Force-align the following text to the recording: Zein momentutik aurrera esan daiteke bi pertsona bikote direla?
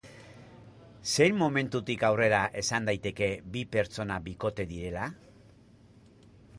Zein 1.09 1.35
momentutik 1.41 2.05
aurrera 2.09 2.39
esan 2.63 2.89
daiteke 2.89 3.29
bi 3.57 3.65
pertsona 3.77 4.21
bikote 4.31 4.69
direla? 4.75 5.09